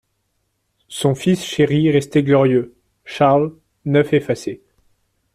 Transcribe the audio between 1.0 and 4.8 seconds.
fils chéri restait glorieux, Charles neuf effacé.